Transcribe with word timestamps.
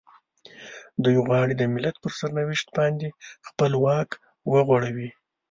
دوی 1.03 1.17
غواړي 1.27 1.53
د 1.57 1.63
ملت 1.73 1.95
پر 2.03 2.11
سرنوشت 2.19 2.67
باندې 2.77 3.07
خپل 3.47 3.71
واک 3.83 4.09
وغوړوي. 4.51 5.09